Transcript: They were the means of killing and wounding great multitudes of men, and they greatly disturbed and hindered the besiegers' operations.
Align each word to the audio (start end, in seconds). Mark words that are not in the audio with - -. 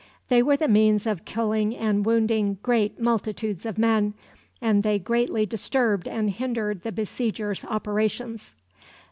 They 0.29 0.41
were 0.41 0.57
the 0.57 0.67
means 0.67 1.05
of 1.05 1.25
killing 1.25 1.75
and 1.77 2.03
wounding 2.03 2.57
great 2.63 2.99
multitudes 2.99 3.67
of 3.67 3.77
men, 3.77 4.15
and 4.59 4.81
they 4.81 4.97
greatly 4.97 5.45
disturbed 5.45 6.07
and 6.07 6.31
hindered 6.31 6.81
the 6.81 6.91
besiegers' 6.91 7.63
operations. 7.65 8.55